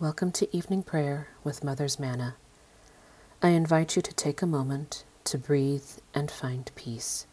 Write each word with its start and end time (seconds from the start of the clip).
Welcome 0.00 0.32
to 0.32 0.56
evening 0.56 0.82
prayer 0.82 1.28
with 1.44 1.62
Mother's 1.62 1.98
Manna. 1.98 2.36
I 3.42 3.48
invite 3.48 3.96
you 3.96 4.00
to 4.00 4.14
take 4.14 4.40
a 4.40 4.46
moment 4.46 5.04
to 5.24 5.36
breathe 5.36 5.84
and 6.14 6.30
find 6.30 6.70
peace 6.74 7.26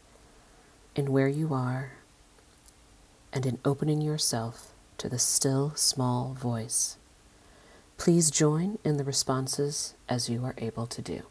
in 0.94 1.10
where 1.10 1.28
you 1.28 1.54
are 1.54 1.92
and 3.32 3.46
in 3.46 3.58
opening 3.64 4.02
yourself 4.02 4.74
to 4.98 5.08
the 5.08 5.18
still 5.18 5.72
small 5.76 6.34
voice. 6.34 6.98
Please 7.96 8.30
join 8.30 8.78
in 8.84 8.98
the 8.98 9.04
responses 9.04 9.94
as 10.06 10.28
you 10.28 10.44
are 10.44 10.54
able 10.58 10.86
to 10.88 11.00
do. 11.00 11.22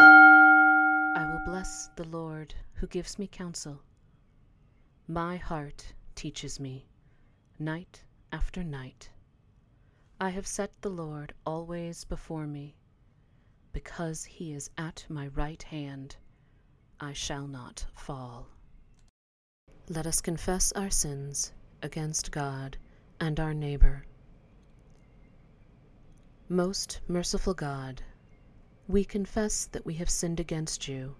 I 0.00 1.30
will 1.30 1.44
bless 1.46 1.90
the 1.94 2.08
Lord 2.08 2.54
who 2.74 2.88
gives 2.88 3.20
me 3.20 3.28
counsel. 3.28 3.82
My 5.06 5.36
heart 5.36 5.92
teaches 6.16 6.58
me 6.58 6.86
night 7.60 8.02
after 8.32 8.64
night. 8.64 9.10
I 10.22 10.28
have 10.28 10.46
set 10.46 10.82
the 10.82 10.90
Lord 10.90 11.32
always 11.46 12.04
before 12.04 12.46
me. 12.46 12.76
Because 13.72 14.22
he 14.24 14.52
is 14.52 14.68
at 14.76 15.06
my 15.08 15.28
right 15.28 15.62
hand, 15.62 16.16
I 17.00 17.14
shall 17.14 17.46
not 17.46 17.86
fall. 17.94 18.46
Let 19.88 20.06
us 20.06 20.20
confess 20.20 20.72
our 20.72 20.90
sins 20.90 21.52
against 21.82 22.32
God 22.32 22.76
and 23.18 23.40
our 23.40 23.54
neighbor. 23.54 24.04
Most 26.50 27.00
merciful 27.08 27.54
God, 27.54 28.02
we 28.88 29.06
confess 29.06 29.64
that 29.72 29.86
we 29.86 29.94
have 29.94 30.10
sinned 30.10 30.38
against 30.38 30.86
you 30.86 31.16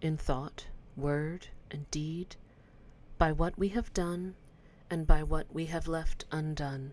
in 0.00 0.16
thought, 0.16 0.66
word, 0.96 1.46
and 1.70 1.88
deed, 1.92 2.34
by 3.18 3.30
what 3.30 3.56
we 3.56 3.68
have 3.68 3.92
done 3.92 4.34
and 4.90 5.06
by 5.06 5.22
what 5.22 5.46
we 5.54 5.66
have 5.66 5.86
left 5.86 6.24
undone. 6.32 6.92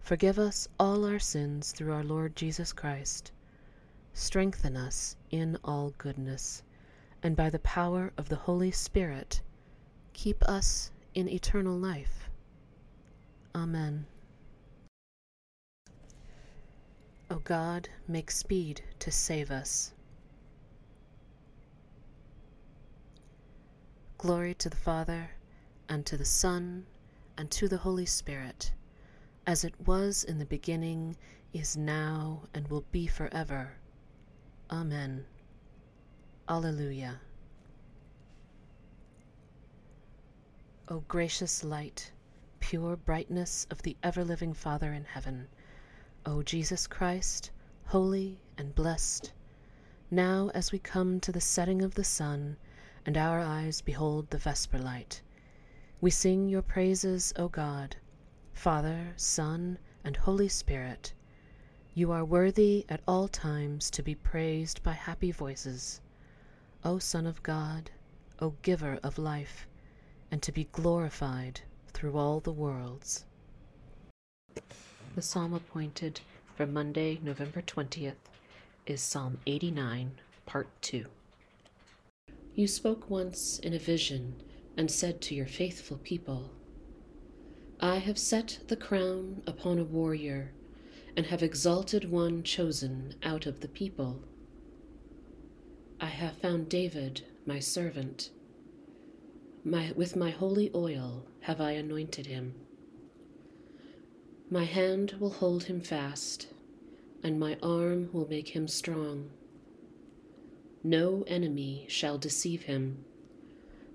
Forgive 0.00 0.38
us 0.38 0.68
all 0.78 1.04
our 1.04 1.18
sins 1.18 1.72
through 1.72 1.92
our 1.92 2.02
Lord 2.02 2.34
Jesus 2.34 2.72
Christ. 2.72 3.32
Strengthen 4.14 4.76
us 4.76 5.16
in 5.30 5.58
all 5.62 5.92
goodness, 5.98 6.62
and 7.22 7.36
by 7.36 7.50
the 7.50 7.58
power 7.58 8.12
of 8.16 8.28
the 8.28 8.36
Holy 8.36 8.70
Spirit, 8.70 9.42
keep 10.14 10.42
us 10.44 10.90
in 11.14 11.28
eternal 11.28 11.76
life. 11.76 12.30
Amen. 13.54 14.06
O 17.30 17.36
God, 17.36 17.88
make 18.06 18.30
speed 18.30 18.80
to 19.00 19.10
save 19.10 19.50
us. 19.50 19.92
Glory 24.16 24.54
to 24.54 24.70
the 24.70 24.76
Father, 24.76 25.30
and 25.88 26.06
to 26.06 26.16
the 26.16 26.24
Son, 26.24 26.86
and 27.36 27.50
to 27.50 27.68
the 27.68 27.76
Holy 27.78 28.06
Spirit 28.06 28.72
as 29.48 29.64
it 29.64 29.72
was 29.86 30.24
in 30.24 30.38
the 30.38 30.44
beginning, 30.44 31.16
is 31.54 31.74
now, 31.74 32.42
and 32.52 32.68
will 32.68 32.84
be 32.92 33.06
forever. 33.06 33.72
Amen. 34.70 35.24
Alleluia. 36.50 37.18
O 40.88 41.00
gracious 41.08 41.64
light, 41.64 42.12
pure 42.60 42.94
brightness 42.94 43.66
of 43.70 43.80
the 43.80 43.96
ever 44.02 44.22
living 44.22 44.52
Father 44.52 44.92
in 44.92 45.04
heaven, 45.06 45.48
O 46.26 46.42
Jesus 46.42 46.86
Christ, 46.86 47.50
holy 47.86 48.42
and 48.58 48.74
blessed, 48.74 49.32
now 50.10 50.50
as 50.52 50.72
we 50.72 50.78
come 50.78 51.20
to 51.20 51.32
the 51.32 51.40
setting 51.40 51.80
of 51.80 51.94
the 51.94 52.04
sun, 52.04 52.58
and 53.06 53.16
our 53.16 53.40
eyes 53.40 53.80
behold 53.80 54.28
the 54.28 54.36
vesper 54.36 54.78
light, 54.78 55.22
we 56.02 56.10
sing 56.10 56.50
your 56.50 56.60
praises, 56.60 57.32
O 57.36 57.48
God 57.48 57.96
Father, 58.58 59.12
Son, 59.16 59.78
and 60.02 60.16
Holy 60.16 60.48
Spirit, 60.48 61.12
you 61.94 62.10
are 62.10 62.24
worthy 62.24 62.84
at 62.88 63.00
all 63.06 63.28
times 63.28 63.88
to 63.88 64.02
be 64.02 64.16
praised 64.16 64.82
by 64.82 64.94
happy 64.94 65.30
voices, 65.30 66.00
O 66.84 66.98
Son 66.98 67.24
of 67.24 67.40
God, 67.44 67.92
O 68.40 68.54
Giver 68.62 68.98
of 69.04 69.16
life, 69.16 69.68
and 70.32 70.42
to 70.42 70.50
be 70.50 70.66
glorified 70.72 71.60
through 71.92 72.18
all 72.18 72.40
the 72.40 72.50
worlds. 72.50 73.24
The 75.14 75.22
psalm 75.22 75.54
appointed 75.54 76.20
for 76.56 76.66
Monday, 76.66 77.20
November 77.22 77.62
20th 77.62 78.26
is 78.86 79.00
Psalm 79.00 79.38
89, 79.46 80.18
Part 80.46 80.66
2. 80.82 81.06
You 82.56 82.66
spoke 82.66 83.08
once 83.08 83.60
in 83.60 83.72
a 83.72 83.78
vision 83.78 84.42
and 84.76 84.90
said 84.90 85.20
to 85.20 85.34
your 85.36 85.46
faithful 85.46 85.98
people, 85.98 86.50
I 87.80 87.98
have 87.98 88.18
set 88.18 88.58
the 88.66 88.76
crown 88.76 89.40
upon 89.46 89.78
a 89.78 89.84
warrior, 89.84 90.50
and 91.16 91.26
have 91.26 91.44
exalted 91.44 92.10
one 92.10 92.42
chosen 92.42 93.14
out 93.22 93.46
of 93.46 93.60
the 93.60 93.68
people. 93.68 94.20
I 96.00 96.06
have 96.06 96.36
found 96.38 96.68
David, 96.68 97.22
my 97.46 97.60
servant. 97.60 98.30
My, 99.64 99.92
with 99.94 100.16
my 100.16 100.30
holy 100.30 100.72
oil 100.74 101.26
have 101.42 101.60
I 101.60 101.72
anointed 101.72 102.26
him. 102.26 102.54
My 104.50 104.64
hand 104.64 105.14
will 105.20 105.30
hold 105.30 105.64
him 105.64 105.80
fast, 105.80 106.48
and 107.22 107.38
my 107.38 107.58
arm 107.62 108.10
will 108.12 108.28
make 108.28 108.48
him 108.48 108.66
strong. 108.66 109.30
No 110.82 111.22
enemy 111.28 111.86
shall 111.88 112.18
deceive 112.18 112.62
him, 112.62 113.04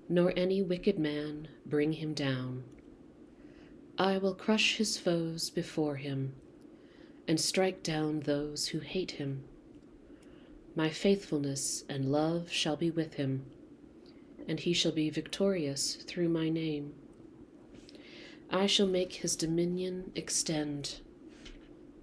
nor 0.08 0.32
any 0.36 0.62
wicked 0.62 0.98
man 0.98 1.48
bring 1.66 1.92
him 1.92 2.14
down. 2.14 2.64
I 3.98 4.18
will 4.18 4.34
crush 4.34 4.76
his 4.76 4.98
foes 4.98 5.50
before 5.50 5.96
him 5.96 6.34
and 7.28 7.40
strike 7.40 7.82
down 7.84 8.20
those 8.20 8.68
who 8.68 8.80
hate 8.80 9.12
him. 9.12 9.44
My 10.74 10.90
faithfulness 10.90 11.84
and 11.88 12.10
love 12.10 12.50
shall 12.50 12.76
be 12.76 12.90
with 12.90 13.14
him, 13.14 13.44
and 14.48 14.58
he 14.58 14.72
shall 14.72 14.90
be 14.90 15.10
victorious 15.10 15.94
through 15.94 16.28
my 16.28 16.48
name. 16.48 16.94
I 18.50 18.66
shall 18.66 18.88
make 18.88 19.14
his 19.14 19.36
dominion 19.36 20.10
extend 20.16 20.96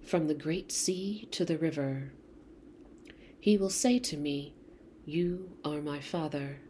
from 0.02 0.28
the 0.28 0.34
great 0.34 0.72
sea 0.72 1.28
to 1.32 1.44
the 1.44 1.58
river. 1.58 2.12
He 3.38 3.58
will 3.58 3.70
say 3.70 3.98
to 3.98 4.16
me, 4.16 4.54
You 5.04 5.50
are 5.62 5.82
my 5.82 6.00
Father, 6.00 6.60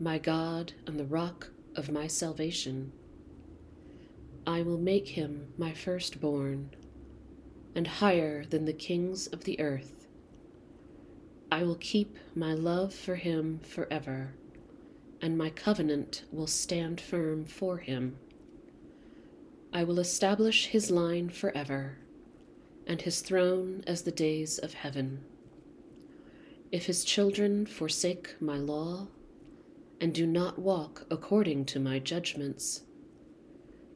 my 0.00 0.18
God, 0.18 0.72
and 0.84 0.98
the 0.98 1.04
rock 1.04 1.50
of 1.76 1.92
my 1.92 2.08
salvation. 2.08 2.92
I 4.46 4.62
will 4.62 4.78
make 4.78 5.08
him 5.08 5.52
my 5.56 5.72
firstborn, 5.72 6.70
and 7.76 7.86
higher 7.86 8.44
than 8.44 8.64
the 8.64 8.72
kings 8.72 9.28
of 9.28 9.44
the 9.44 9.60
earth. 9.60 10.08
I 11.50 11.62
will 11.62 11.76
keep 11.76 12.16
my 12.34 12.52
love 12.54 12.92
for 12.92 13.14
him 13.14 13.60
forever, 13.60 14.34
and 15.20 15.38
my 15.38 15.50
covenant 15.50 16.24
will 16.32 16.48
stand 16.48 17.00
firm 17.00 17.44
for 17.44 17.78
him. 17.78 18.16
I 19.72 19.84
will 19.84 20.00
establish 20.00 20.66
his 20.66 20.90
line 20.90 21.28
forever, 21.28 21.98
and 22.86 23.00
his 23.00 23.20
throne 23.20 23.84
as 23.86 24.02
the 24.02 24.10
days 24.10 24.58
of 24.58 24.74
heaven. 24.74 25.24
If 26.72 26.86
his 26.86 27.04
children 27.04 27.64
forsake 27.64 28.34
my 28.40 28.56
law, 28.56 29.06
and 30.00 30.12
do 30.12 30.26
not 30.26 30.58
walk 30.58 31.06
according 31.10 31.66
to 31.66 31.78
my 31.78 32.00
judgments, 32.00 32.82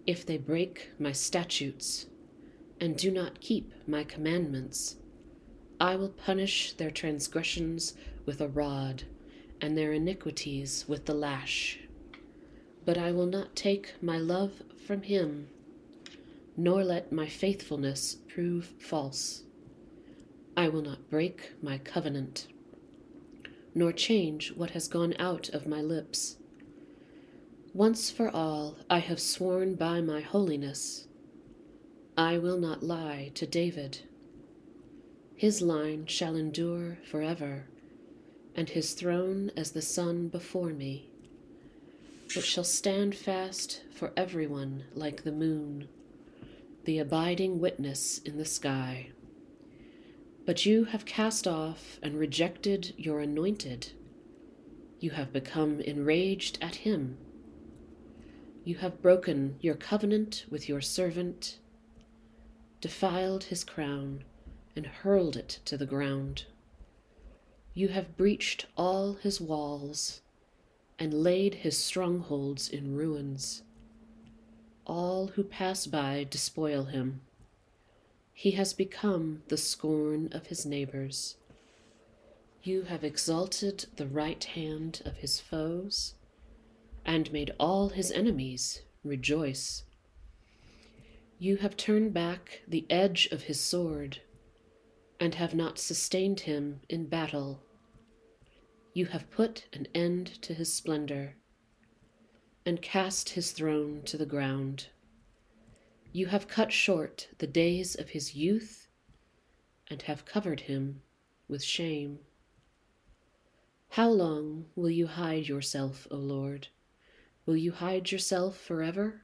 if 0.07 0.25
they 0.25 0.39
break 0.39 0.91
my 0.99 1.13
statutes 1.13 2.07
and 2.81 2.97
do 2.97 3.11
not 3.11 3.41
keep 3.41 3.73
my 3.87 4.05
commandments, 4.05 4.97
I 5.81 5.97
will 5.97 6.11
punish 6.11 6.73
their 6.75 6.91
transgressions 6.91 7.95
with 8.25 8.41
a 8.41 8.49
rod 8.49 9.03
and 9.61 9.77
their 9.77 9.93
iniquities 9.93 10.85
with 10.87 11.07
the 11.07 11.15
lash. 11.15 11.81
But 12.85 12.97
I 12.97 13.11
will 13.11 13.27
not 13.27 13.57
take 13.57 13.95
my 14.01 14.19
love 14.19 14.63
from 14.87 15.03
him, 15.03 15.49
nor 16.57 16.85
let 16.85 17.11
my 17.11 17.27
faithfulness 17.27 18.17
prove 18.29 18.67
false. 18.79 19.43
I 20.57 20.69
will 20.69 20.83
not 20.83 21.11
break 21.11 21.53
my 21.63 21.79
covenant, 21.79 22.47
nor 23.75 23.93
change 23.93 24.53
what 24.53 24.71
has 24.71 24.89
gone 24.89 25.15
out 25.19 25.49
of 25.51 25.67
my 25.67 25.83
lips. 25.83 26.37
Once 27.77 28.11
for 28.11 28.31
all, 28.31 28.79
I 28.89 29.01
have 29.01 29.21
sworn 29.21 29.75
by 29.75 30.01
my 30.01 30.23
holiness. 30.23 31.09
I 32.17 32.39
will 32.39 32.57
not 32.57 32.83
lie 32.83 33.33
to 33.35 33.47
David. 33.47 33.99
His 35.35 35.61
line 35.61 36.07
shall 36.07 36.37
endure 36.37 36.97
forever, 37.05 37.67
and 38.55 38.71
his 38.71 38.95
throne 38.95 39.53
as 39.59 39.73
the 39.73 39.83
sun 39.83 40.29
before 40.29 40.71
me. 40.71 41.11
It 42.35 42.45
shall 42.45 42.65
stand 42.65 43.15
fast 43.15 43.83
for 43.95 44.11
everyone 44.17 44.85
like 44.95 45.23
the 45.23 45.31
moon, 45.31 45.89
the 46.87 46.99
abiding 46.99 47.61
witness 47.61 48.21
in 48.25 48.39
the 48.39 48.47
sky. 48.47 49.11
But 50.47 50.65
you 50.65 50.85
have 50.85 51.05
cast 51.05 51.47
off 51.47 51.99
and 52.03 52.19
rejected 52.19 52.95
your 52.97 53.21
anointed. 53.21 53.93
You 54.99 55.11
have 55.11 55.31
become 55.31 55.83
enraged 55.83 56.57
at 56.63 56.77
him. 56.77 57.19
You 58.67 58.75
have 58.79 59.01
broken 59.01 59.59
your 59.61 59.77
covenant 59.77 60.45
with 60.51 60.69
your 60.69 60.81
servant, 60.81 61.61
defiled 62.81 63.45
his 63.45 63.63
crown, 63.63 64.25
and 64.75 64.85
hurled 64.85 65.37
it 65.37 65.61
to 65.67 65.77
the 65.77 65.87
ground. 65.87 66.47
You 67.75 67.87
have 67.89 68.17
breached 68.17 68.67
all 68.77 69.13
his 69.13 69.41
walls 69.41 70.21
and 70.99 71.23
laid 71.23 71.55
his 71.55 71.79
strongholds 71.79 72.69
in 72.69 72.97
ruins. 72.97 73.63
All 74.85 75.29
who 75.29 75.45
pass 75.45 75.87
by 75.87 76.27
despoil 76.29 76.87
him. 76.87 77.21
He 78.33 78.51
has 78.51 78.75
become 78.75 79.45
the 79.47 79.57
scorn 79.57 80.29
of 80.33 80.49
his 80.49 80.67
neighbors. 80.67 81.37
You 82.65 82.83
have 82.83 83.05
exalted 83.05 83.87
the 83.95 84.09
right 84.09 84.43
hand 84.43 85.03
of 85.05 85.19
his 85.19 85.39
foes 85.39 86.15
and 87.07 87.33
made 87.33 87.55
all 87.59 87.91
his 87.91 88.11
enemies 88.11 88.83
rejoice. 89.05 89.85
You 91.39 91.59
have 91.59 91.77
turned 91.77 92.13
back 92.13 92.63
the 92.67 92.85
edge 92.91 93.29
of 93.31 93.45
his 93.45 93.61
sword 93.61 94.21
and 95.21 95.37
have 95.37 95.55
not 95.55 95.79
sustained 95.79 96.41
him 96.41 96.81
in 96.89 97.07
battle. 97.07 97.63
You 98.93 99.07
have 99.07 99.31
put 99.31 99.67
an 99.73 99.87
end 99.95 100.43
to 100.43 100.53
his 100.53 100.73
splendor 100.73 101.37
and 102.67 102.83
cast 102.83 103.31
his 103.31 103.53
throne 103.53 104.03
to 104.07 104.17
the 104.19 104.27
ground. 104.27 104.89
You 106.13 106.27
have 106.27 106.49
cut 106.49 106.73
short 106.73 107.29
the 107.39 107.47
days 107.47 107.95
of 107.95 108.11
his 108.11 108.35
youth 108.35 108.89
and 109.89 110.03
have 110.03 110.25
covered 110.25 110.61
him 110.61 111.03
with 111.49 111.63
shame. 111.63 112.19
How 113.91 114.09
long 114.09 114.67
will 114.75 114.91
you 114.91 115.07
hide 115.07 115.47
yourself, 115.47 116.09
O 116.11 116.17
Lord? 116.17 116.69
Will 117.47 117.57
you 117.57 117.71
hide 117.71 118.11
yourself 118.11 118.59
forever? 118.59 119.23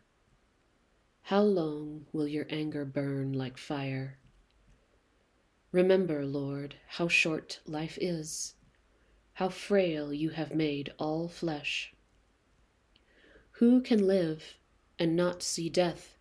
How 1.23 1.43
long 1.43 2.07
will 2.13 2.29
your 2.29 2.47
anger 2.51 2.85
burn 2.85 3.33
like 3.33 3.59
fire? 3.59 4.19
Remember, 5.73 6.25
Lord, 6.25 6.77
how 6.87 7.09
short 7.09 7.59
life 7.67 7.99
is, 8.01 8.55
how 9.35 9.49
frail 9.49 10.13
you 10.13 10.31
have 10.31 10.55
made 10.55 10.93
all 10.99 11.27
flesh. 11.27 11.93
Who 13.53 13.81
can 13.81 14.07
live 14.07 14.55
and 15.01 15.17
not 15.17 15.43
see 15.43 15.69
death? 15.69 16.17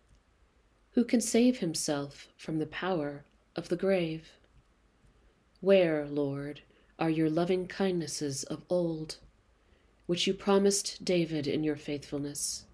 Who 0.92 1.04
can 1.04 1.20
save 1.20 1.58
himself 1.58 2.28
from 2.36 2.58
the 2.58 2.66
power 2.66 3.24
of 3.54 3.68
the 3.68 3.76
grave? 3.76 4.32
Where, 5.60 6.08
Lord, 6.08 6.62
are 6.98 7.10
your 7.10 7.30
loving 7.30 7.68
kindnesses 7.68 8.42
of 8.44 8.64
old, 8.68 9.18
which 10.12 10.26
you 10.26 10.34
promised 10.34 11.02
David 11.02 11.46
in 11.46 11.64
your 11.64 11.74
faithfulness? 11.74 12.66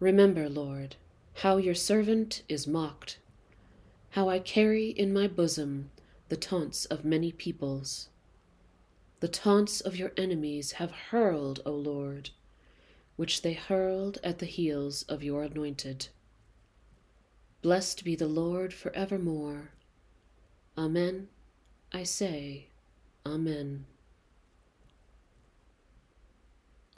Remember, 0.00 0.48
Lord, 0.48 0.96
how 1.34 1.58
your 1.58 1.74
servant 1.74 2.42
is 2.48 2.66
mocked, 2.66 3.18
how 4.12 4.30
I 4.30 4.38
carry 4.38 4.88
in 4.88 5.12
my 5.12 5.28
bosom 5.28 5.90
the 6.30 6.38
taunts 6.38 6.86
of 6.86 7.04
many 7.04 7.32
peoples. 7.32 8.08
The 9.20 9.28
taunts 9.28 9.82
of 9.82 9.94
your 9.94 10.12
enemies 10.16 10.72
have 10.80 11.10
hurled, 11.10 11.60
O 11.66 11.72
Lord, 11.72 12.30
which 13.16 13.42
they 13.42 13.52
hurled 13.52 14.16
at 14.24 14.38
the 14.38 14.46
heels 14.46 15.02
of 15.10 15.22
your 15.22 15.42
anointed. 15.42 16.08
Blessed 17.60 18.04
be 18.04 18.16
the 18.16 18.26
Lord 18.26 18.72
for 18.72 18.90
evermore. 18.96 19.72
Amen. 20.78 21.28
I 21.92 22.04
say, 22.04 22.68
Amen. 23.26 23.84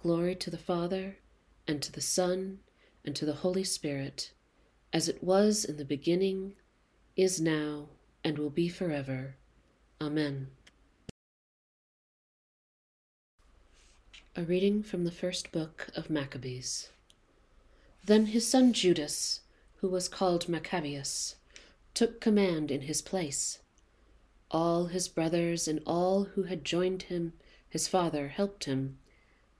Glory 0.04 0.34
to 0.34 0.50
the 0.50 0.58
Father, 0.58 1.16
and 1.66 1.80
to 1.80 1.90
the 1.90 2.02
Son, 2.02 2.58
and 3.06 3.16
to 3.16 3.24
the 3.24 3.36
Holy 3.36 3.64
Spirit, 3.64 4.32
as 4.92 5.08
it 5.08 5.24
was 5.24 5.64
in 5.64 5.78
the 5.78 5.84
beginning, 5.86 6.52
is 7.16 7.40
now, 7.40 7.88
and 8.22 8.36
will 8.36 8.50
be 8.50 8.68
forever. 8.68 9.36
Amen. 10.02 10.48
A 14.36 14.42
reading 14.42 14.82
from 14.82 15.04
the 15.04 15.10
first 15.10 15.50
book 15.50 15.88
of 15.96 16.10
Maccabees. 16.10 16.90
Then 18.04 18.26
his 18.26 18.46
son 18.46 18.74
Judas, 18.74 19.40
who 19.76 19.88
was 19.88 20.10
called 20.10 20.50
Maccabeus, 20.50 21.36
took 21.94 22.20
command 22.20 22.70
in 22.70 22.82
his 22.82 23.00
place. 23.00 23.60
All 24.50 24.88
his 24.88 25.08
brothers 25.08 25.66
and 25.66 25.80
all 25.86 26.24
who 26.24 26.42
had 26.42 26.62
joined 26.62 27.04
him, 27.04 27.32
his 27.66 27.88
father, 27.88 28.28
helped 28.28 28.64
him. 28.64 28.98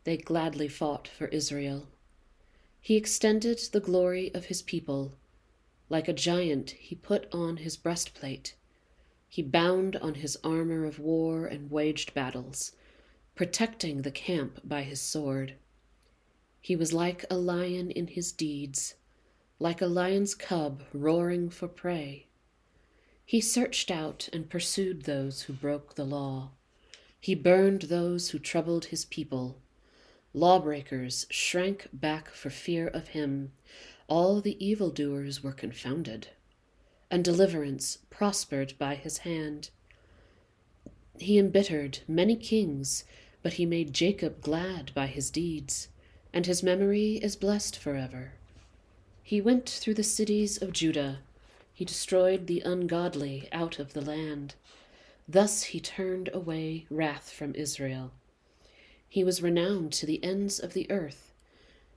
They 0.05 0.17
gladly 0.17 0.69
fought 0.69 1.09
for 1.09 1.27
Israel. 1.29 1.89
He 2.81 2.97
extended 2.97 3.59
the 3.73 3.81
glory 3.81 4.33
of 4.35 4.47
his 4.47 4.62
people. 4.62 5.17
Like 5.89 6.09
a 6.09 6.12
giant, 6.12 6.71
he 6.71 6.95
put 6.95 7.27
on 7.33 7.59
his 7.59 7.77
breastplate. 7.77 8.55
He 9.29 9.43
bound 9.43 9.97
on 9.97 10.15
his 10.15 10.39
armor 10.45 10.85
of 10.85 10.99
war 10.99 11.47
and 11.47 11.71
waged 11.71 12.15
battles, 12.15 12.73
protecting 13.35 14.03
the 14.03 14.11
camp 14.11 14.61
by 14.62 14.83
his 14.83 15.01
sword. 15.01 15.55
He 16.61 16.77
was 16.77 16.93
like 16.93 17.25
a 17.31 17.37
lion 17.37 17.91
in 17.91 18.06
his 18.06 18.33
deeds 18.33 18.95
like 19.59 19.81
a 19.81 19.87
lion's 19.87 20.35
cub 20.35 20.83
roaring 20.93 21.49
for 21.49 21.69
prey. 21.69 22.27
He 23.25 23.41
searched 23.41 23.91
out 23.91 24.29
and 24.33 24.51
pursued 24.51 25.03
those 25.03 25.43
who 25.43 25.53
broke 25.53 25.95
the 25.95 26.05
law. 26.05 26.51
He 27.21 27.35
burned 27.35 27.83
those 27.83 28.31
who 28.31 28.39
troubled 28.39 28.87
his 28.87 29.05
people. 29.05 29.62
Lawbreakers 30.36 31.26
shrank 31.31 31.88
back 31.92 32.28
for 32.28 32.50
fear 32.50 32.88
of 32.88 33.08
him. 33.08 33.52
All 34.08 34.40
the 34.40 34.62
evildoers 34.64 35.44
were 35.44 35.52
confounded, 35.52 36.28
and 37.08 37.25
deliverance 37.25 37.98
prospered 38.10 38.74
by 38.76 38.96
his 38.96 39.19
hand. 39.19 39.70
He 41.19 41.38
embittered 41.38 42.00
many 42.08 42.34
kings, 42.34 43.05
but 43.43 43.55
he 43.55 43.64
made 43.64 43.93
Jacob 43.93 44.41
glad 44.41 44.93
by 44.93 45.06
his 45.06 45.31
deeds, 45.31 45.86
and 46.32 46.46
his 46.46 46.64
memory 46.64 47.20
is 47.22 47.36
blessed 47.36 47.76
forever. 47.79 48.32
He 49.22 49.41
went 49.41 49.69
through 49.69 49.94
the 49.94 50.03
cities 50.03 50.60
of 50.60 50.72
Judah. 50.72 51.20
He 51.72 51.84
destroyed 51.84 52.48
the 52.48 52.60
ungodly 52.60 53.48
out 53.53 53.79
of 53.79 53.93
the 53.93 54.00
land. 54.00 54.56
Thus 55.29 55.62
he 55.62 55.79
turned 55.79 56.29
away 56.32 56.86
wrath 56.91 57.31
from 57.31 57.55
Israel. 57.55 58.12
He 59.15 59.23
was 59.23 59.41
renowned 59.41 59.93
to 59.93 60.06
the 60.06 60.21
ends 60.25 60.59
of 60.59 60.73
the 60.73 60.91
earth. 60.91 61.33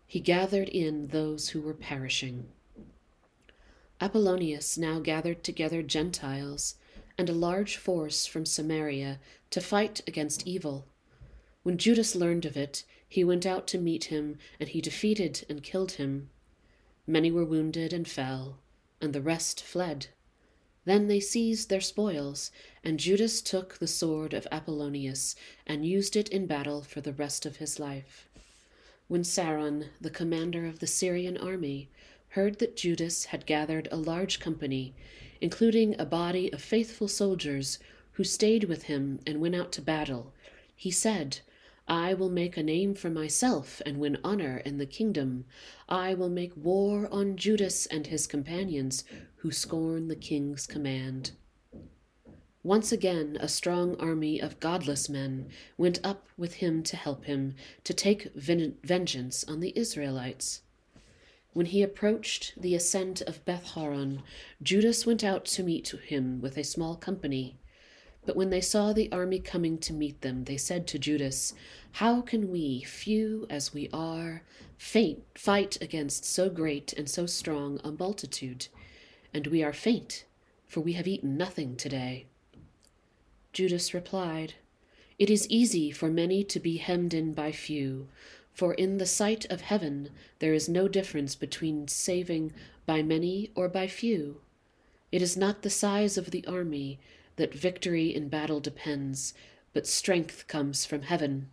He 0.06 0.20
gathered 0.20 0.70
in 0.70 1.08
those 1.08 1.50
who 1.50 1.62
were 1.62 1.74
perishing. 1.74 2.50
Apollonius 4.00 4.78
now 4.78 5.00
gathered 5.00 5.44
together 5.44 5.82
Gentiles 5.82 6.76
and 7.18 7.28
a 7.28 7.34
large 7.34 7.76
force 7.76 8.28
from 8.28 8.46
Samaria 8.46 9.20
to 9.50 9.60
fight 9.60 10.02
against 10.06 10.46
evil. 10.46 10.86
When 11.64 11.80
Judas 11.80 12.14
learned 12.14 12.46
of 12.46 12.56
it, 12.56 12.84
he 13.10 13.24
went 13.24 13.48
out 13.48 13.66
to 13.70 13.80
meet 13.80 14.04
him, 14.14 14.38
and 14.60 14.70
he 14.70 14.80
defeated 14.80 15.44
and 15.50 15.64
killed 15.64 15.94
him. 15.94 16.30
Many 17.08 17.32
were 17.32 17.44
wounded 17.44 17.94
and 17.94 18.08
fell, 18.08 18.60
and 19.02 19.12
the 19.12 19.24
rest 19.24 19.64
fled. 19.64 20.10
Then 20.88 21.08
they 21.10 21.20
seized 21.20 21.68
their 21.68 21.82
spoils, 21.82 22.50
and 22.82 22.98
Judas 22.98 23.42
took 23.42 23.78
the 23.78 23.88
sword 23.88 24.34
of 24.34 24.48
Apollonius 24.54 25.36
and 25.66 25.86
used 25.86 26.16
it 26.16 26.30
in 26.30 26.46
battle 26.46 26.82
for 26.82 27.02
the 27.02 27.12
rest 27.12 27.46
of 27.46 27.58
his 27.58 27.78
life. 27.78 28.30
When 29.10 29.24
Seron, 29.26 29.90
the 30.00 30.10
commander 30.10 30.66
of 30.66 30.80
the 30.80 30.88
Syrian 30.88 31.36
army, 31.36 31.90
heard 32.30 32.60
that 32.60 32.78
Judas 32.78 33.26
had 33.26 33.46
gathered 33.46 33.90
a 33.92 33.98
large 33.98 34.40
company, 34.40 34.94
including 35.42 36.00
a 36.00 36.06
body 36.06 36.54
of 36.54 36.62
faithful 36.62 37.10
soldiers 37.10 37.80
who 38.14 38.24
stayed 38.24 38.64
with 38.64 38.84
him 38.84 39.20
and 39.28 39.42
went 39.42 39.56
out 39.56 39.74
to 39.74 39.82
battle, 39.82 40.32
he 40.74 40.90
said, 40.90 41.40
I 41.88 42.14
will 42.14 42.30
make 42.30 42.58
a 42.58 42.64
name 42.64 42.96
for 42.96 43.10
myself 43.10 43.82
and 43.86 43.98
win 43.98 44.18
honor 44.24 44.58
in 44.58 44.78
the 44.78 44.86
kingdom. 44.86 45.46
I 45.88 46.14
will 46.14 46.30
make 46.30 46.52
war 46.58 47.08
on 47.12 47.38
Judas 47.38 47.86
and 47.86 48.08
his 48.08 48.28
companions 48.28 49.06
who 49.38 49.52
scorn 49.52 50.08
the 50.08 50.16
king's 50.16 50.68
command. 50.68 51.32
Once 52.62 52.92
again, 52.92 53.38
a 53.40 53.48
strong 53.48 53.96
army 53.96 54.42
of 54.42 54.60
godless 54.60 55.08
men 55.08 55.48
went 55.78 56.02
up 56.04 56.28
with 56.38 56.56
him 56.56 56.84
to 56.84 56.98
help 56.98 57.24
him 57.24 57.56
to 57.86 57.94
take 57.94 58.34
vengeance 58.36 59.46
on 59.46 59.62
the 59.62 59.72
Israelites. 59.78 60.64
When 61.54 61.68
he 61.68 61.82
approached 61.82 62.54
the 62.60 62.76
ascent 62.76 63.22
of 63.22 63.46
Beth 63.46 63.64
Horon, 63.68 64.22
Judas 64.62 65.06
went 65.06 65.24
out 65.24 65.46
to 65.46 65.64
meet 65.64 65.88
him 65.88 66.42
with 66.42 66.58
a 66.58 66.64
small 66.64 66.98
company. 66.98 67.58
But 68.28 68.36
when 68.36 68.50
they 68.50 68.60
saw 68.60 68.92
the 68.92 69.10
army 69.10 69.40
coming 69.40 69.78
to 69.78 69.94
meet 69.94 70.20
them, 70.20 70.44
they 70.44 70.58
said 70.58 70.86
to 70.88 71.00
Judas, 71.00 71.54
How 71.94 72.20
can 72.20 72.52
we, 72.52 72.82
few 72.82 73.48
as 73.50 73.74
we 73.74 73.90
are, 73.94 74.44
faint, 74.78 75.24
fight 75.34 75.78
against 75.80 76.26
so 76.26 76.50
great 76.50 76.92
and 76.92 77.10
so 77.10 77.26
strong 77.26 77.80
a 77.86 77.92
multitude? 77.94 78.68
And 79.34 79.48
we 79.48 79.64
are 79.64 79.72
faint, 79.72 80.26
for 80.66 80.82
we 80.82 80.92
have 80.94 81.08
eaten 81.08 81.38
nothing 81.38 81.78
today. 81.78 82.26
Judas 83.54 83.94
replied, 83.94 84.56
It 85.18 85.30
is 85.30 85.50
easy 85.50 85.90
for 85.90 86.10
many 86.10 86.44
to 86.44 86.60
be 86.60 86.78
hemmed 86.78 87.14
in 87.14 87.32
by 87.32 87.54
few. 87.54 88.10
For 88.52 88.74
in 88.74 88.98
the 88.98 89.06
sight 89.06 89.46
of 89.46 89.62
heaven 89.62 90.10
there 90.40 90.54
is 90.54 90.68
no 90.68 90.90
difference 90.90 91.34
between 91.36 91.88
saving 91.88 92.52
by 92.86 93.04
many 93.04 93.52
or 93.56 93.70
by 93.70 93.88
few. 93.88 94.42
It 95.14 95.22
is 95.22 95.38
not 95.38 95.62
the 95.62 95.70
size 95.70 96.18
of 96.18 96.32
the 96.32 96.46
army 96.46 97.00
that 97.38 97.54
victory 97.54 98.14
in 98.14 98.30
battle 98.30 98.60
depends, 98.60 99.34
but 99.74 99.88
strength 99.88 100.48
comes 100.48 100.86
from 100.86 101.04
heaven. 101.04 101.50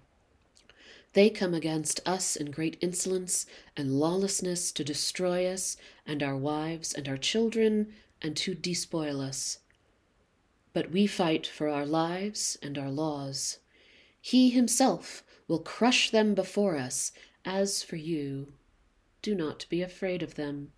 They 1.15 1.31
come 1.31 1.55
against 1.55 2.01
us 2.05 2.35
in 2.35 2.51
great 2.51 2.77
insolence 2.81 3.47
and 3.77 4.01
lawlessness 4.01 4.73
to 4.73 4.83
destroy 4.83 5.47
us 5.47 5.77
and 6.05 6.23
our 6.23 6.37
wives 6.37 6.93
and 6.93 7.09
our 7.09 7.17
children 7.17 7.95
and 8.21 8.37
to 8.39 8.55
despoil 8.55 9.21
us. 9.21 9.61
But 10.73 10.91
we 10.91 11.07
fight 11.07 11.47
for 11.47 11.69
our 11.69 11.87
lives 11.87 12.59
and 12.61 12.77
our 12.77 12.91
laws. 12.91 13.59
He 14.21 14.51
himself 14.51 15.23
will 15.47 15.61
crush 15.61 16.11
them 16.11 16.35
before 16.35 16.77
us. 16.77 17.13
As 17.45 17.83
for 17.83 17.97
you, 17.97 18.55
do 19.23 19.35
not 19.35 19.67
be 19.69 19.83
afraid 19.83 20.23
of 20.23 20.35
them. 20.35 20.73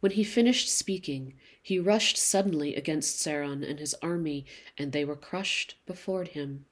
When 0.00 0.12
he 0.12 0.24
finished 0.24 0.68
speaking, 0.68 1.34
he 1.62 1.78
rushed 1.78 2.16
suddenly 2.16 2.74
against 2.74 3.18
Seron 3.18 3.62
and 3.62 3.78
his 3.78 3.94
army, 4.02 4.44
and 4.76 4.92
they 4.92 5.04
were 5.04 5.16
crushed 5.16 5.76
before 5.86 6.24
him. 6.24 6.66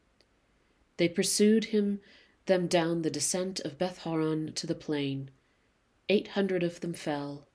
They 0.96 1.08
pursued 1.08 1.66
him 1.66 2.00
them 2.46 2.66
down 2.66 3.02
the 3.02 3.10
descent 3.10 3.60
of 3.60 3.78
Beth 3.78 3.98
Horon 3.98 4.52
to 4.52 4.66
the 4.66 4.74
plain. 4.74 5.30
Eight 6.08 6.28
hundred 6.28 6.62
of 6.62 6.80
them 6.80 6.92
fell, 6.92 7.46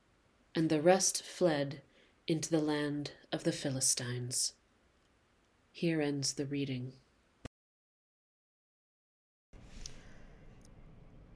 and 0.56 0.70
the 0.70 0.82
rest 0.82 1.22
fled 1.22 1.82
into 2.28 2.50
the 2.50 2.62
land 2.62 3.12
of 3.32 3.44
the 3.44 3.52
Philistines. 3.52 4.54
Here 5.72 6.02
ends 6.02 6.34
the 6.34 6.46
reading. 6.46 6.94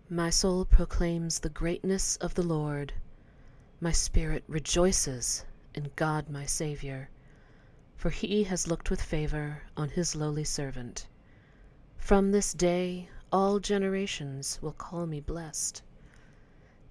My 0.09 0.29
soul 0.29 0.65
proclaims 0.65 1.39
the 1.39 1.49
greatness 1.49 2.17
of 2.17 2.33
the 2.35 2.43
Lord. 2.43 2.93
My 3.83 3.91
spirit 3.91 4.45
rejoices 4.47 5.43
in 5.75 5.91
God 5.97 6.29
my 6.29 6.45
Saviour, 6.45 7.09
for 7.97 8.11
he 8.11 8.45
has 8.45 8.65
looked 8.65 8.89
with 8.89 9.01
favour 9.01 9.63
on 9.75 9.89
his 9.89 10.15
lowly 10.15 10.45
servant. 10.45 11.09
From 11.97 12.31
this 12.31 12.53
day 12.53 13.09
all 13.29 13.59
generations 13.59 14.57
will 14.61 14.71
call 14.71 15.05
me 15.05 15.19
blessed. 15.19 15.81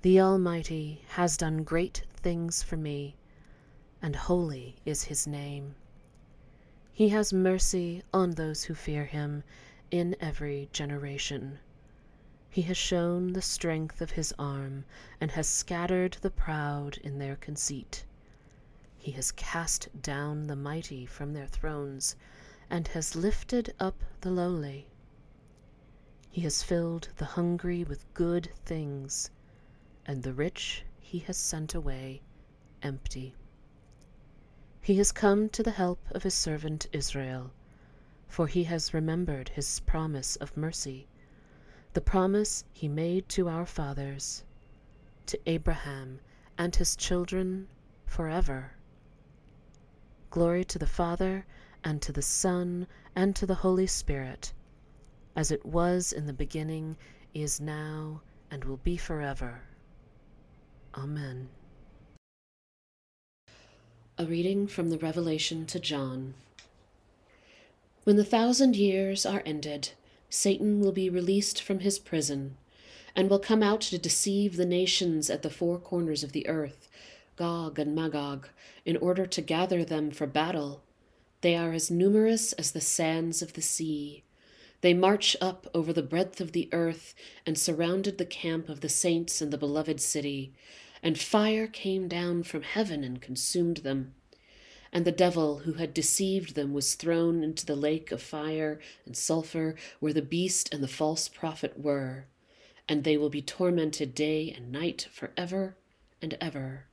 The 0.02 0.20
Almighty 0.20 1.02
has 1.08 1.38
done 1.38 1.64
great 1.64 2.04
things 2.14 2.62
for 2.62 2.76
me, 2.76 3.16
and 4.02 4.14
holy 4.14 4.76
is 4.84 5.04
his 5.04 5.26
name. 5.26 5.74
He 6.92 7.08
has 7.08 7.32
mercy 7.32 8.02
on 8.12 8.32
those 8.32 8.64
who 8.64 8.74
fear 8.74 9.06
him 9.06 9.44
in 9.90 10.14
every 10.20 10.68
generation. 10.74 11.58
He 12.52 12.60
has 12.68 12.76
shown 12.76 13.32
the 13.32 13.40
strength 13.40 14.02
of 14.02 14.10
his 14.10 14.34
arm, 14.38 14.84
and 15.18 15.30
has 15.30 15.48
scattered 15.48 16.18
the 16.20 16.30
proud 16.30 16.98
in 16.98 17.18
their 17.18 17.34
conceit. 17.34 18.04
He 18.98 19.12
has 19.12 19.32
cast 19.32 19.88
down 20.02 20.48
the 20.48 20.54
mighty 20.54 21.06
from 21.06 21.32
their 21.32 21.46
thrones, 21.46 22.14
and 22.68 22.88
has 22.88 23.16
lifted 23.16 23.72
up 23.80 24.04
the 24.20 24.30
lowly. 24.30 24.86
He 26.28 26.42
has 26.42 26.62
filled 26.62 27.08
the 27.16 27.24
hungry 27.24 27.84
with 27.84 28.04
good 28.12 28.50
things, 28.66 29.30
and 30.04 30.22
the 30.22 30.34
rich 30.34 30.84
he 31.00 31.20
has 31.20 31.38
sent 31.38 31.74
away 31.74 32.20
empty. 32.82 33.34
He 34.82 34.98
has 34.98 35.10
come 35.10 35.48
to 35.48 35.62
the 35.62 35.70
help 35.70 36.00
of 36.10 36.22
his 36.22 36.34
servant 36.34 36.86
Israel, 36.92 37.54
for 38.28 38.46
he 38.46 38.64
has 38.64 38.92
remembered 38.92 39.48
his 39.48 39.80
promise 39.80 40.36
of 40.36 40.54
mercy 40.54 41.08
the 41.92 42.00
promise 42.00 42.64
he 42.72 42.88
made 42.88 43.28
to 43.28 43.48
our 43.48 43.66
fathers, 43.66 44.44
to 45.26 45.38
Abraham 45.46 46.20
and 46.56 46.74
his 46.74 46.96
children 46.96 47.68
forever. 48.06 48.72
Glory 50.30 50.64
to 50.64 50.78
the 50.78 50.86
Father, 50.86 51.44
and 51.84 52.00
to 52.00 52.12
the 52.12 52.22
Son, 52.22 52.86
and 53.14 53.36
to 53.36 53.44
the 53.44 53.56
Holy 53.56 53.86
Spirit, 53.86 54.52
as 55.36 55.50
it 55.50 55.66
was 55.66 56.12
in 56.12 56.26
the 56.26 56.32
beginning, 56.32 56.96
is 57.34 57.60
now, 57.60 58.22
and 58.50 58.64
will 58.64 58.78
be 58.78 58.96
forever. 58.96 59.60
Amen. 60.94 61.48
A 64.18 64.24
reading 64.24 64.66
from 64.66 64.90
the 64.90 64.98
Revelation 64.98 65.66
to 65.66 65.80
John. 65.80 66.34
When 68.04 68.16
the 68.16 68.24
thousand 68.24 68.76
years 68.76 69.24
are 69.26 69.42
ended, 69.44 69.92
Satan 70.34 70.80
will 70.80 70.92
be 70.92 71.10
released 71.10 71.60
from 71.60 71.80
his 71.80 71.98
prison 71.98 72.56
and 73.14 73.28
will 73.28 73.38
come 73.38 73.62
out 73.62 73.82
to 73.82 73.98
deceive 73.98 74.56
the 74.56 74.64
nations 74.64 75.28
at 75.28 75.42
the 75.42 75.50
four 75.50 75.78
corners 75.78 76.24
of 76.24 76.32
the 76.32 76.48
earth, 76.48 76.88
Gog 77.36 77.78
and 77.78 77.94
Magog, 77.94 78.48
in 78.86 78.96
order 78.96 79.26
to 79.26 79.42
gather 79.42 79.84
them 79.84 80.10
for 80.10 80.26
battle. 80.26 80.82
They 81.42 81.54
are 81.54 81.74
as 81.74 81.90
numerous 81.90 82.54
as 82.54 82.72
the 82.72 82.80
sands 82.80 83.42
of 83.42 83.52
the 83.52 83.60
sea. 83.60 84.24
They 84.80 84.94
march 84.94 85.36
up 85.38 85.66
over 85.74 85.92
the 85.92 86.02
breadth 86.02 86.40
of 86.40 86.52
the 86.52 86.70
earth 86.72 87.14
and 87.44 87.58
surrounded 87.58 88.16
the 88.16 88.24
camp 88.24 88.70
of 88.70 88.80
the 88.80 88.88
saints 88.88 89.42
in 89.42 89.50
the 89.50 89.58
beloved 89.58 90.00
city, 90.00 90.54
and 91.02 91.18
fire 91.18 91.66
came 91.66 92.08
down 92.08 92.42
from 92.44 92.62
heaven 92.62 93.04
and 93.04 93.20
consumed 93.20 93.78
them 93.78 94.14
and 94.92 95.04
the 95.04 95.12
devil 95.12 95.60
who 95.60 95.74
had 95.74 95.94
deceived 95.94 96.54
them 96.54 96.74
was 96.74 96.94
thrown 96.94 97.42
into 97.42 97.64
the 97.64 97.76
lake 97.76 98.12
of 98.12 98.20
fire 98.20 98.78
and 99.06 99.16
sulphur 99.16 99.74
where 100.00 100.12
the 100.12 100.20
beast 100.20 100.72
and 100.72 100.82
the 100.82 100.88
false 100.88 101.28
prophet 101.28 101.80
were, 101.80 102.26
and 102.88 103.02
they 103.02 103.16
will 103.16 103.30
be 103.30 103.40
tormented 103.40 104.14
day 104.14 104.52
and 104.54 104.70
night 104.70 105.08
for 105.10 105.30
ever 105.36 105.76
and 106.20 106.36
ever. 106.40 106.84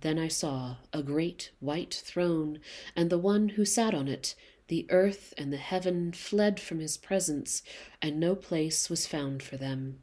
Then 0.00 0.18
I 0.18 0.28
saw 0.28 0.76
a 0.92 1.02
great 1.02 1.50
white 1.58 1.94
throne, 2.04 2.60
and 2.94 3.10
the 3.10 3.18
one 3.18 3.50
who 3.50 3.64
sat 3.64 3.94
on 3.94 4.06
it. 4.06 4.36
The 4.68 4.86
earth 4.90 5.34
and 5.36 5.52
the 5.52 5.56
heaven 5.56 6.12
fled 6.12 6.60
from 6.60 6.78
his 6.78 6.96
presence, 6.96 7.62
and 8.00 8.20
no 8.20 8.36
place 8.36 8.88
was 8.88 9.06
found 9.06 9.42
for 9.42 9.56
them. 9.56 10.00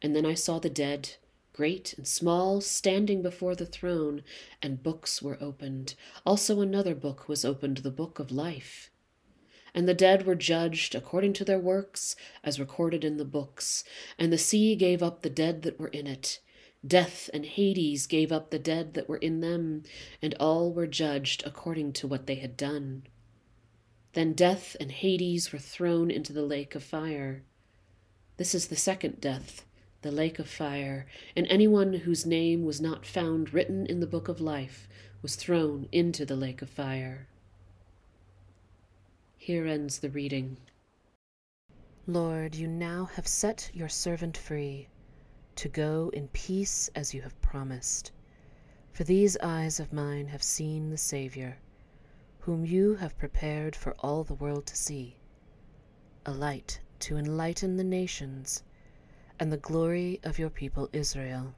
And 0.00 0.14
then 0.14 0.26
I 0.26 0.34
saw 0.34 0.58
the 0.58 0.70
dead 0.70 1.16
great 1.52 1.94
and 1.94 2.06
small, 2.06 2.60
standing 2.60 3.22
before 3.22 3.54
the 3.54 3.66
throne, 3.66 4.22
and 4.62 4.82
books 4.82 5.20
were 5.20 5.38
opened. 5.40 5.94
Also 6.24 6.60
another 6.60 6.94
book 6.94 7.28
was 7.28 7.44
opened, 7.44 7.78
the 7.78 7.90
book 7.90 8.18
of 8.18 8.30
life. 8.30 8.90
And 9.74 9.88
the 9.88 9.94
dead 9.94 10.26
were 10.26 10.34
judged 10.34 10.94
according 10.94 11.32
to 11.34 11.44
their 11.44 11.58
works, 11.58 12.16
as 12.44 12.60
recorded 12.60 13.04
in 13.04 13.16
the 13.16 13.24
books. 13.24 13.84
And 14.18 14.32
the 14.32 14.38
sea 14.38 14.76
gave 14.76 15.02
up 15.02 15.22
the 15.22 15.30
dead 15.30 15.62
that 15.62 15.78
were 15.78 15.88
in 15.88 16.06
it. 16.06 16.40
Death 16.86 17.30
and 17.32 17.46
Hades 17.46 18.06
gave 18.06 18.32
up 18.32 18.50
the 18.50 18.58
dead 18.58 18.94
that 18.94 19.08
were 19.08 19.18
in 19.18 19.40
them, 19.40 19.84
and 20.20 20.34
all 20.40 20.72
were 20.72 20.86
judged 20.86 21.42
according 21.46 21.92
to 21.94 22.08
what 22.08 22.26
they 22.26 22.34
had 22.36 22.56
done. 22.56 23.04
Then 24.14 24.32
death 24.32 24.76
and 24.80 24.90
Hades 24.90 25.52
were 25.52 25.58
thrown 25.58 26.10
into 26.10 26.32
the 26.32 26.42
lake 26.42 26.74
of 26.74 26.82
fire. 26.82 27.44
This 28.36 28.54
is 28.54 28.68
the 28.68 28.76
second 28.76 29.20
death 29.20 29.64
the 30.02 30.10
lake 30.10 30.38
of 30.38 30.48
fire, 30.48 31.06
and 31.34 31.46
anyone 31.48 31.92
whose 31.92 32.26
name 32.26 32.64
was 32.64 32.80
not 32.80 33.06
found 33.06 33.54
written 33.54 33.86
in 33.86 34.00
the 34.00 34.06
book 34.06 34.28
of 34.28 34.40
life 34.40 34.88
was 35.22 35.36
thrown 35.36 35.88
into 35.92 36.26
the 36.26 36.36
lake 36.36 36.60
of 36.60 36.68
fire. 36.68 37.28
Here 39.38 39.66
ends 39.66 40.00
the 40.00 40.10
reading. 40.10 40.56
Lord, 42.06 42.56
you 42.56 42.66
now 42.66 43.04
have 43.14 43.28
set 43.28 43.70
your 43.72 43.88
servant 43.88 44.36
free 44.36 44.88
to 45.54 45.68
go 45.68 46.10
in 46.12 46.28
peace 46.28 46.90
as 46.96 47.14
you 47.14 47.22
have 47.22 47.40
promised. 47.40 48.10
For 48.92 49.04
these 49.04 49.36
eyes 49.38 49.78
of 49.78 49.92
mine 49.92 50.26
have 50.26 50.42
seen 50.42 50.90
the 50.90 50.98
Saviour, 50.98 51.58
whom 52.40 52.66
you 52.66 52.96
have 52.96 53.16
prepared 53.18 53.76
for 53.76 53.94
all 54.00 54.24
the 54.24 54.34
world 54.34 54.66
to 54.66 54.76
see, 54.76 55.16
a 56.26 56.32
light 56.32 56.80
to 57.00 57.16
enlighten 57.16 57.76
the 57.76 57.84
nations 57.84 58.64
and 59.38 59.52
the 59.52 59.56
glory 59.56 60.20
of 60.22 60.38
your 60.38 60.50
people 60.50 60.88
Israel. 60.92 61.54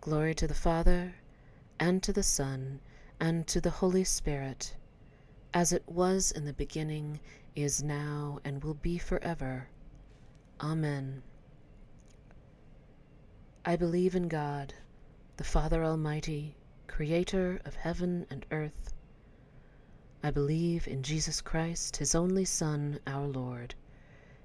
Glory 0.00 0.34
to 0.34 0.46
the 0.46 0.54
Father, 0.54 1.14
and 1.78 2.02
to 2.02 2.12
the 2.12 2.22
Son, 2.22 2.80
and 3.20 3.46
to 3.46 3.60
the 3.60 3.70
Holy 3.70 4.04
Spirit, 4.04 4.74
as 5.54 5.72
it 5.72 5.82
was 5.88 6.30
in 6.32 6.44
the 6.44 6.52
beginning, 6.52 7.20
is 7.54 7.82
now, 7.82 8.38
and 8.44 8.64
will 8.64 8.74
be 8.74 8.98
forever. 8.98 9.68
Amen. 10.60 11.22
I 13.64 13.76
believe 13.76 14.16
in 14.16 14.28
God, 14.28 14.74
the 15.36 15.44
Father 15.44 15.84
Almighty, 15.84 16.56
creator 16.86 17.60
of 17.64 17.74
heaven 17.74 18.26
and 18.30 18.44
earth. 18.50 18.92
I 20.22 20.30
believe 20.30 20.88
in 20.88 21.02
Jesus 21.02 21.40
Christ, 21.40 21.96
his 21.96 22.14
only 22.14 22.44
Son, 22.44 22.98
our 23.06 23.26
Lord. 23.26 23.74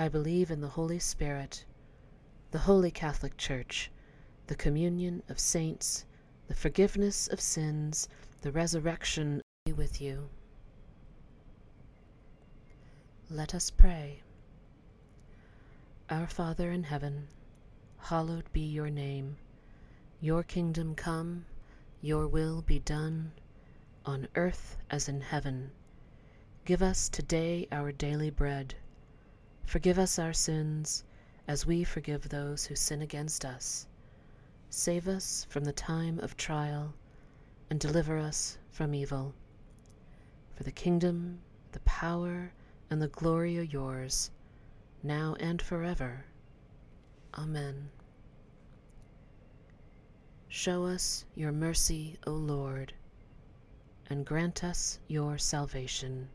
I 0.00 0.08
believe 0.08 0.50
in 0.50 0.62
the 0.62 0.68
Holy 0.80 0.98
Spirit, 0.98 1.66
the 2.52 2.60
Holy 2.60 2.90
Catholic 2.90 3.36
Church, 3.36 3.90
the 4.46 4.54
communion 4.54 5.22
of 5.28 5.38
saints, 5.38 6.06
the 6.48 6.54
forgiveness 6.54 7.28
of 7.28 7.38
sins, 7.38 8.08
the 8.40 8.50
resurrection 8.50 9.42
be 9.66 9.74
with 9.74 10.00
you. 10.00 10.30
Let 13.28 13.54
us 13.54 13.68
pray. 13.70 14.22
Our 16.08 16.26
Father 16.26 16.70
in 16.70 16.84
heaven, 16.84 17.28
hallowed 17.98 18.50
be 18.54 18.62
your 18.62 18.88
name. 18.88 19.36
Your 20.22 20.42
kingdom 20.42 20.94
come, 20.94 21.44
your 22.00 22.26
will 22.26 22.62
be 22.62 22.78
done, 22.78 23.32
on 24.06 24.28
earth 24.34 24.78
as 24.90 25.10
in 25.10 25.20
heaven. 25.20 25.72
Give 26.64 26.80
us 26.80 27.10
today 27.10 27.68
our 27.70 27.92
daily 27.92 28.30
bread. 28.30 28.76
Forgive 29.70 30.00
us 30.00 30.18
our 30.18 30.32
sins, 30.32 31.04
as 31.46 31.64
we 31.64 31.84
forgive 31.84 32.28
those 32.28 32.64
who 32.64 32.74
sin 32.74 33.02
against 33.02 33.44
us. 33.44 33.86
Save 34.68 35.06
us 35.06 35.46
from 35.48 35.62
the 35.62 35.72
time 35.72 36.18
of 36.18 36.36
trial, 36.36 36.92
and 37.70 37.78
deliver 37.78 38.18
us 38.18 38.58
from 38.72 38.96
evil. 38.96 39.32
For 40.56 40.64
the 40.64 40.72
kingdom, 40.72 41.38
the 41.70 41.78
power, 41.84 42.50
and 42.90 43.00
the 43.00 43.06
glory 43.06 43.60
are 43.60 43.62
yours, 43.62 44.32
now 45.04 45.36
and 45.38 45.62
forever. 45.62 46.24
Amen. 47.34 47.90
Show 50.48 50.82
us 50.82 51.24
your 51.36 51.52
mercy, 51.52 52.18
O 52.26 52.32
Lord, 52.32 52.92
and 54.08 54.26
grant 54.26 54.64
us 54.64 54.98
your 55.06 55.38
salvation. 55.38 56.28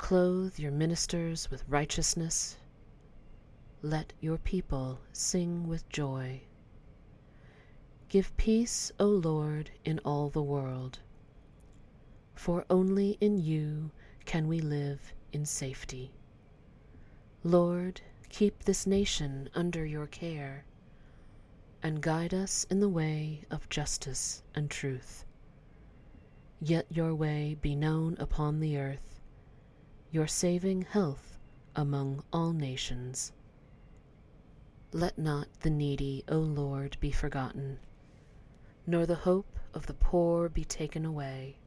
Clothe 0.00 0.58
your 0.58 0.72
ministers 0.72 1.50
with 1.50 1.62
righteousness. 1.68 2.56
Let 3.82 4.14
your 4.18 4.38
people 4.38 4.98
sing 5.12 5.68
with 5.68 5.88
joy. 5.90 6.40
Give 8.08 8.34
peace, 8.38 8.90
O 8.98 9.06
Lord, 9.06 9.70
in 9.84 10.00
all 10.00 10.30
the 10.30 10.42
world, 10.42 10.98
for 12.34 12.64
only 12.70 13.18
in 13.20 13.36
you 13.38 13.90
can 14.24 14.48
we 14.48 14.58
live 14.58 15.12
in 15.32 15.44
safety. 15.44 16.10
Lord, 17.44 18.00
keep 18.30 18.64
this 18.64 18.86
nation 18.86 19.50
under 19.54 19.84
your 19.84 20.06
care 20.06 20.64
and 21.82 22.00
guide 22.00 22.32
us 22.32 22.64
in 22.70 22.80
the 22.80 22.88
way 22.88 23.42
of 23.50 23.68
justice 23.68 24.42
and 24.54 24.70
truth. 24.70 25.24
Yet 26.58 26.86
your 26.88 27.14
way 27.14 27.58
be 27.60 27.76
known 27.76 28.16
upon 28.18 28.58
the 28.60 28.78
earth, 28.78 29.19
your 30.12 30.26
saving 30.26 30.82
health 30.82 31.38
among 31.76 32.20
all 32.32 32.52
nations. 32.52 33.30
Let 34.92 35.16
not 35.16 35.46
the 35.60 35.70
needy, 35.70 36.24
O 36.28 36.38
Lord, 36.38 36.96
be 36.98 37.12
forgotten, 37.12 37.78
nor 38.88 39.06
the 39.06 39.14
hope 39.14 39.60
of 39.72 39.86
the 39.86 39.94
poor 39.94 40.48
be 40.48 40.64
taken 40.64 41.04
away. 41.04 41.58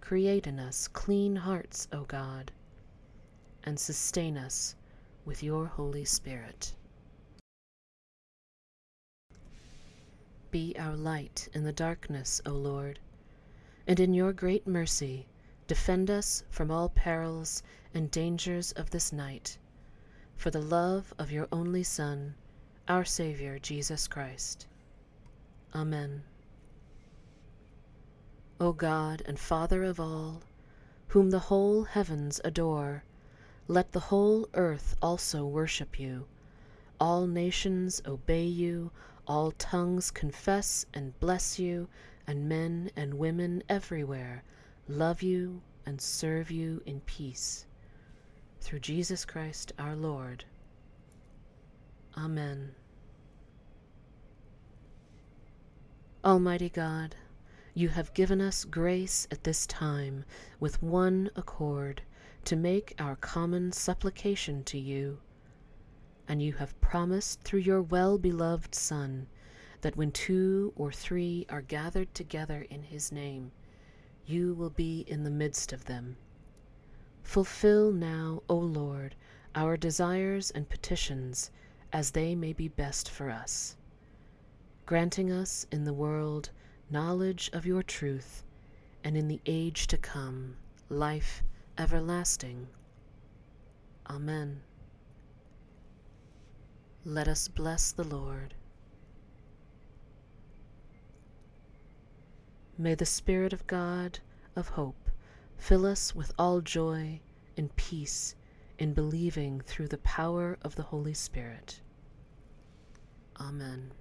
Create 0.00 0.46
in 0.46 0.60
us 0.60 0.86
clean 0.86 1.34
hearts, 1.34 1.88
O 1.92 2.02
God, 2.04 2.52
and 3.64 3.80
sustain 3.80 4.38
us 4.38 4.76
with 5.24 5.42
your 5.42 5.66
Holy 5.66 6.04
Spirit. 6.04 6.74
Be 10.52 10.76
our 10.78 10.94
light 10.94 11.48
in 11.52 11.64
the 11.64 11.72
darkness, 11.72 12.40
O 12.46 12.52
Lord, 12.52 13.00
and 13.84 13.98
in 13.98 14.14
your 14.14 14.32
great 14.32 14.64
mercy 14.64 15.26
defend 15.66 16.10
us 16.10 16.44
from 16.50 16.70
all 16.70 16.90
perils 16.90 17.62
and 17.94 18.10
dangers 18.10 18.72
of 18.72 18.90
this 18.90 19.12
night, 19.12 19.56
for 20.36 20.50
the 20.50 20.60
love 20.60 21.14
of 21.18 21.32
your 21.32 21.48
only 21.50 21.82
Son, 21.82 22.34
our 22.86 23.04
Saviour 23.04 23.58
Jesus 23.58 24.06
Christ. 24.06 24.66
Amen. 25.74 26.22
O 28.60 28.72
God 28.72 29.22
and 29.26 29.38
Father 29.38 29.84
of 29.84 29.98
all, 29.98 30.42
whom 31.08 31.30
the 31.30 31.38
whole 31.38 31.84
heavens 31.84 32.40
adore, 32.44 33.04
let 33.66 33.92
the 33.92 34.00
whole 34.00 34.48
earth 34.52 34.96
also 35.00 35.46
worship 35.46 35.98
you, 35.98 36.26
all 37.00 37.26
nations 37.26 38.02
obey 38.06 38.44
you, 38.44 38.90
all 39.26 39.50
tongues 39.52 40.10
confess 40.10 40.84
and 40.92 41.18
bless 41.20 41.58
you, 41.58 41.88
and 42.26 42.48
men 42.48 42.90
and 42.96 43.14
women 43.14 43.62
everywhere 43.68 44.42
love 44.88 45.22
you 45.22 45.62
and 45.86 46.00
serve 46.00 46.50
you 46.50 46.82
in 46.86 47.00
peace. 47.00 47.66
Through 48.60 48.80
Jesus 48.80 49.24
Christ 49.24 49.72
our 49.78 49.94
Lord. 49.94 50.44
Amen. 52.16 52.74
Almighty 56.24 56.70
God, 56.70 57.16
you 57.74 57.88
have 57.88 58.14
given 58.14 58.40
us 58.40 58.64
grace 58.64 59.26
at 59.30 59.44
this 59.44 59.66
time 59.66 60.24
with 60.60 60.82
one 60.82 61.30
accord 61.36 62.02
to 62.44 62.56
make 62.56 62.94
our 62.98 63.16
common 63.16 63.72
supplication 63.72 64.64
to 64.64 64.78
you 64.78 65.18
and 66.28 66.40
you 66.40 66.54
have 66.54 66.80
promised 66.80 67.42
through 67.42 67.60
your 67.60 67.82
well 67.82 68.18
beloved 68.18 68.74
Son 68.74 69.26
that 69.82 69.96
when 69.96 70.10
two 70.10 70.72
or 70.76 70.90
three 70.90 71.44
are 71.50 71.60
gathered 71.60 72.14
together 72.14 72.66
in 72.70 72.82
his 72.82 73.12
name, 73.12 73.52
you 74.26 74.54
will 74.54 74.70
be 74.70 75.04
in 75.06 75.24
the 75.24 75.30
midst 75.30 75.72
of 75.72 75.84
them. 75.84 76.16
Fulfill 77.22 77.92
now, 77.92 78.42
O 78.48 78.56
Lord, 78.56 79.14
our 79.54 79.76
desires 79.76 80.50
and 80.50 80.68
petitions 80.68 81.50
as 81.92 82.10
they 82.10 82.34
may 82.34 82.52
be 82.52 82.68
best 82.68 83.10
for 83.10 83.30
us, 83.30 83.76
granting 84.86 85.30
us 85.30 85.66
in 85.70 85.84
the 85.84 85.92
world 85.92 86.50
knowledge 86.90 87.50
of 87.52 87.66
your 87.66 87.82
truth, 87.82 88.44
and 89.02 89.16
in 89.16 89.28
the 89.28 89.40
age 89.46 89.86
to 89.88 89.96
come 89.96 90.56
life 90.88 91.42
everlasting. 91.78 92.66
Amen. 94.08 94.60
Let 97.04 97.28
us 97.28 97.48
bless 97.48 97.92
the 97.92 98.04
Lord. 98.04 98.54
May 102.76 102.96
the 102.96 103.06
Spirit 103.06 103.52
of 103.52 103.66
God 103.68 104.18
of 104.56 104.70
hope 104.70 105.10
fill 105.56 105.86
us 105.86 106.14
with 106.14 106.32
all 106.36 106.60
joy 106.60 107.20
and 107.56 107.74
peace 107.76 108.34
in 108.78 108.94
believing 108.94 109.60
through 109.60 109.88
the 109.88 109.98
power 109.98 110.58
of 110.62 110.74
the 110.74 110.82
Holy 110.82 111.14
Spirit. 111.14 111.80
Amen. 113.40 113.92